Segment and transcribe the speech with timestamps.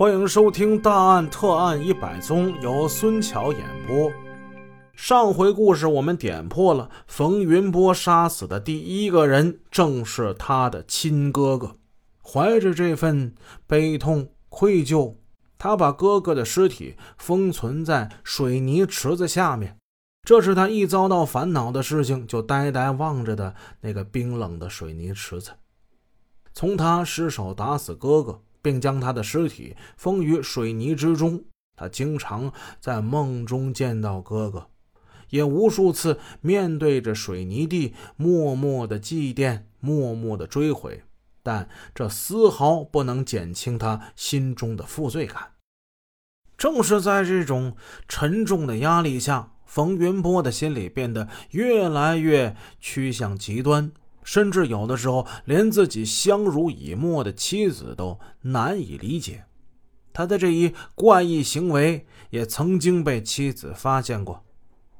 [0.00, 4.10] 欢迎收听《大案特案一百宗》，由孙桥演播。
[4.94, 11.76] 上回故事我们点破了，冯云波杀死的第一个人正是他的亲哥哥。
[12.22, 13.34] 怀着这份
[13.66, 15.16] 悲痛愧疚，
[15.58, 19.76] 他把哥哥的尸体封存在水泥池子下面。
[20.26, 25.50] 这是他一遭到烦恼的事情，就呆呆望着的那个冰冷的水泥池子。
[26.54, 28.40] 从他失手打死哥哥。
[28.62, 31.44] 并将他的尸体封于水泥之中。
[31.76, 34.68] 他经常在梦中见到哥哥，
[35.30, 41.02] 也无数次面对着水泥地，默默的祭奠，默默的追悔。
[41.42, 45.52] 但这丝毫不能减轻他心中的负罪感。
[46.58, 47.74] 正是在这种
[48.06, 53.90] 沉重的压力下，冯云波的心里变得越来越趋向极端。
[54.22, 59.44] 甚至有的时候，连自己相濡以沫的妻子都难以理解
[60.12, 64.44] 他的这一怪异行为，也曾经被妻子发现过。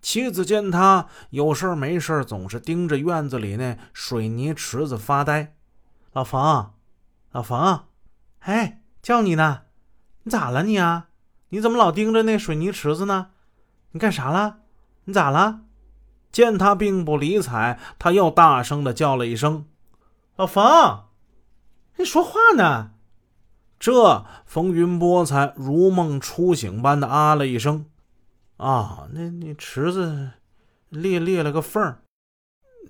[0.00, 5.54] 妻子见他有事没事总是盯着院子里那水泥池子发呆。
[6.12, 6.72] 老冯，
[7.32, 7.84] 老冯，
[8.40, 9.62] 哎，叫你呢，
[10.24, 11.08] 你咋了你啊？
[11.48, 13.28] 你怎么老盯着那水泥池子呢？
[13.92, 14.58] 你干啥了？
[15.04, 15.60] 你咋了？
[16.34, 19.66] 见他并不理睬，他又大声的叫了一声
[20.34, 21.04] ：“老冯，
[21.96, 22.90] 你说话呢？”
[23.78, 27.86] 这冯云波才如梦初醒般的啊了一声
[28.58, 30.32] ：“啊，那那池子
[30.88, 32.02] 裂裂了个缝儿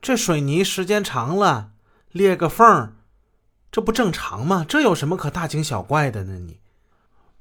[0.00, 1.72] 这水泥时间长了
[2.12, 2.96] 裂个缝儿
[3.70, 4.64] 这不正常吗？
[4.66, 6.38] 这有什么可大惊小怪的呢？
[6.38, 6.60] 你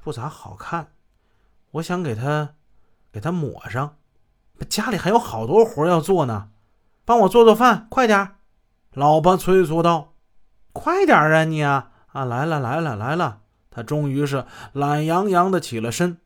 [0.04, 0.92] 不咋好看，
[1.72, 2.56] 我想给他
[3.10, 3.96] 给他抹上。”
[4.70, 6.50] 家里还有好多活要做呢，
[7.06, 8.36] 帮我做做饭，快点
[8.94, 10.14] 老婆催促道
[10.74, 12.26] ：“快点啊，你啊啊！
[12.26, 16.18] 来了来了来了！”他终于是懒洋洋的起了身。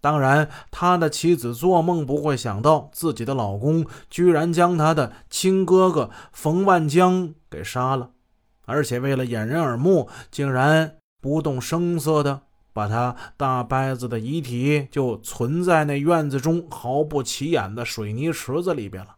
[0.00, 8.10] 当然，他的妻子做梦不会想到，自己的老公居然将他的亲哥哥冯万江给杀了，
[8.64, 12.42] 而且为了掩人耳目，竟然不动声色的。
[12.72, 19.16] 把他大伯子的遗体就存在那院子中毫不起眼的水泥池子里边了。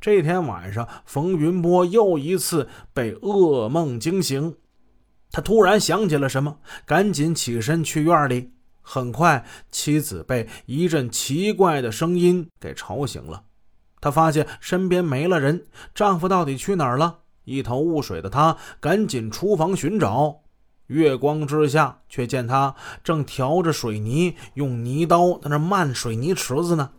[0.00, 4.56] 这天晚上，冯云波又一次被噩梦惊醒，
[5.30, 8.52] 他突然想起了什么，赶紧起身去院里。
[8.82, 13.42] 很快，妻子被一阵奇怪的声音给吵醒了。
[14.00, 17.20] 她发现身边没了人，丈夫到底去哪儿了？
[17.44, 20.42] 一头雾水的她赶紧厨房寻找。
[20.86, 26.90] 月光之下，却见他正调着水泥，用泥刀在那漫水泥池子呢。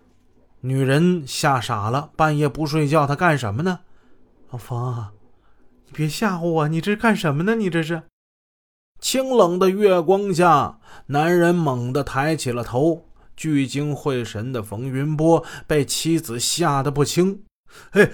[0.61, 3.79] 女人吓傻了，半夜不睡觉，她干什么呢？
[4.49, 5.07] 老冯，
[5.85, 7.55] 你别吓唬我，你这是干什么呢？
[7.55, 8.03] 你这是？
[8.99, 13.05] 清冷的月光下，男人猛地抬起了头。
[13.35, 17.43] 聚精会神的冯云波被妻子吓得不轻。
[17.91, 18.11] 哎，哎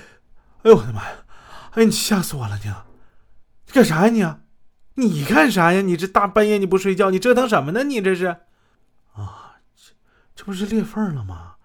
[0.70, 1.26] 呦我的妈呀！
[1.72, 2.60] 哎，你吓死我了！
[2.62, 4.43] 你，你干啥呀你？
[4.96, 5.82] 你干啥呀？
[5.82, 7.84] 你这大半夜你不睡觉，你折腾什么呢？
[7.84, 8.28] 你这是，
[9.14, 9.94] 啊，这
[10.36, 11.56] 这不是裂缝了吗？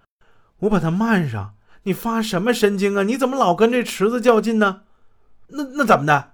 [0.60, 1.54] 我把它漫上。
[1.82, 3.02] 你发什么神经啊？
[3.02, 4.82] 你怎么老跟这池子较劲呢？
[5.48, 6.32] 那那怎么的？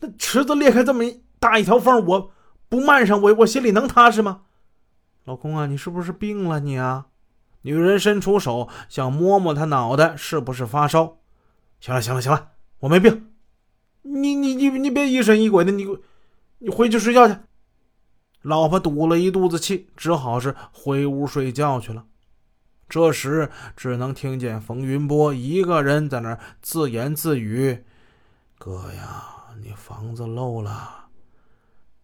[0.00, 1.04] 那池子裂开这么
[1.38, 2.32] 大一条缝，我
[2.68, 4.42] 不漫上，我我心里能踏实吗？
[5.24, 7.06] 老公啊，你是不是病了你啊？
[7.62, 11.18] 女人伸出手想摸摸他脑袋，是不是发烧？
[11.80, 13.30] 行了行了行了，我没病。
[14.02, 15.84] 你你你你别疑神疑鬼的，你。
[16.58, 17.36] 你回去睡觉去。
[18.42, 22.04] 老婆堵了一肚子气，只好是回屋睡觉去了。
[22.88, 27.84] 这时，只能听见冯云波一个人在那自言自语
[28.58, 29.24] ：“哥呀，
[29.60, 31.08] 你房子漏了，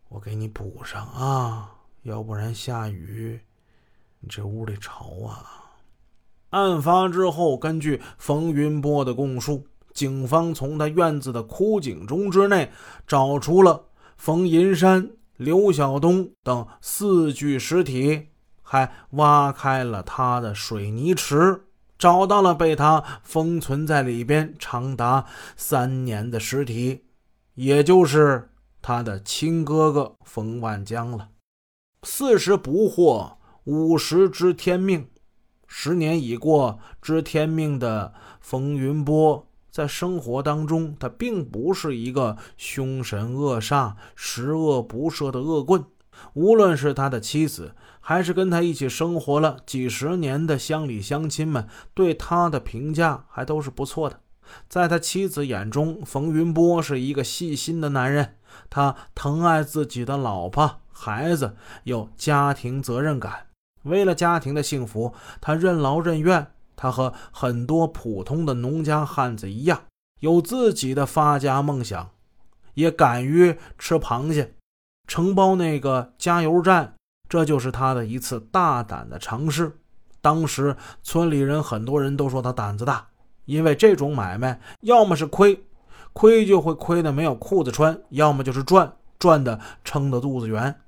[0.08, 3.40] 我给你补上啊，要不然下雨，
[4.18, 5.70] 你这屋里潮啊。”
[6.50, 9.64] 案发之后，根据冯云波的供述，
[9.94, 12.72] 警方从他院子的枯井中之内
[13.06, 13.86] 找出了。
[14.16, 18.28] 冯银山、刘晓东等四具尸体，
[18.62, 21.64] 还挖开了他的水泥池，
[21.98, 25.26] 找到了被他封存在里边长达
[25.56, 27.04] 三年的尸体，
[27.54, 28.50] 也就是
[28.80, 31.28] 他的亲哥哥冯万江了。
[32.04, 33.34] 四十不惑，
[33.64, 35.08] 五十知天命。
[35.66, 39.48] 十年已过，知天命的冯云波。
[39.72, 45.82] 在生活当中，他并不是一个凶神恶煞、十恶不赦的恶棍。
[46.34, 54.20] 无论是他的妻子，还是跟他一起生活了几十年的乡里乡亲们，对他的评价还都是不错的。
[54.68, 58.36] 在他妻子眼中，冯云波是一个细心的男人，
[58.68, 63.46] 他疼爱自己的老婆孩子，有家庭责任感。
[63.84, 66.48] 为了家庭的幸福，他任劳任怨。
[66.76, 69.82] 他和很多普通的农家汉子一样，
[70.20, 72.10] 有自己的发家梦想，
[72.74, 74.54] 也敢于吃螃蟹，
[75.06, 76.94] 承包那个加油站。
[77.28, 79.78] 这就是他的一次大胆的尝试。
[80.20, 83.08] 当时村里人很多人都说他胆子大。
[83.44, 85.64] 因为这种买卖，要么是亏，
[86.12, 90.80] 亏就会亏的没有裤子穿；要么就是赚，赚的撑得肚子圆。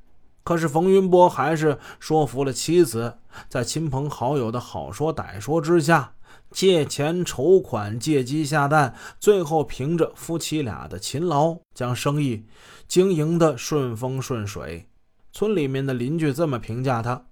[0.44, 3.16] 可是冯云波还是说服了妻子，
[3.48, 6.12] 在亲朋好友的好说歹说之下，
[6.50, 12.44] 借钱筹款，借鸡下蛋，最后凭着夫妻俩的勤劳，将生意
[12.86, 14.86] 经营的顺风顺水。
[15.32, 17.24] 村里面的邻居这么评价他：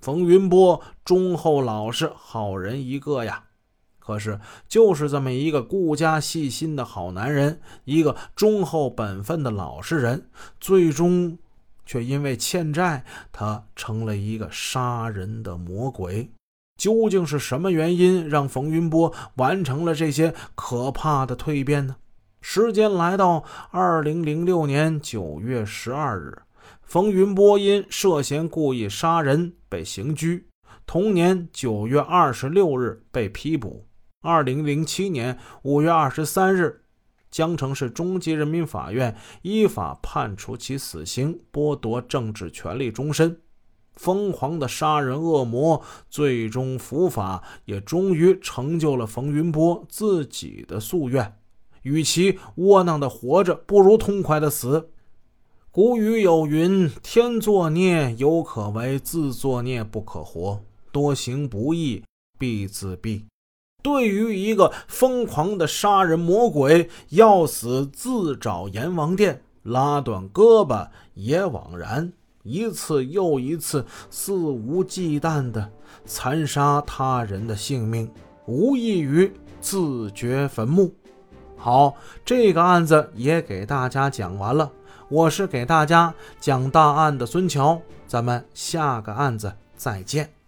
[0.00, 3.44] 冯云波忠厚老实，好人一个呀。
[3.98, 11.36] 可是，就是这么一个顾家细心的好男人，一个忠厚本分的老实人，最终
[11.90, 16.30] 却因为欠债，他成了一个杀人的魔鬼。
[16.78, 21.96] 究竟是什么原因让冯云波完成了这些可怕的蜕变呢？
[22.40, 23.42] 时间来到
[23.72, 26.42] 二零零六年九月十二日，
[26.84, 30.46] 冯云波因涉嫌故意杀人被刑拘，
[30.86, 33.84] 同年九月二十六日被批捕。
[34.22, 36.82] 二零零七年五月二十三日，
[37.30, 43.40] 江城市中级人民法院依法判处其死刑，剥夺政治权利终身。
[43.94, 51.36] 疯狂的杀人恶魔最终伏法，也终于成就了冯云波自己的夙愿。
[51.82, 54.90] 与其窝囊的活着，不如痛快的死。
[55.70, 60.62] 古语有云：“天作孽犹可为，自作孽不可活。
[60.90, 62.02] 多行不义
[62.38, 63.22] 必自毙。”
[63.82, 72.12] 对于一个疯狂的杀人魔鬼，要死自找阎王殿，拉断胳膊也枉然。
[72.42, 75.70] 一次又一次肆无忌惮地
[76.06, 78.10] 残杀他人的性命，
[78.46, 79.30] 无异于
[79.60, 80.92] 自掘坟墓。
[81.56, 81.94] 好，
[82.24, 84.70] 这个案子也给大家讲完了。
[85.10, 90.39] 我是给大家讲大案的孙桥，咱们下个案子再见。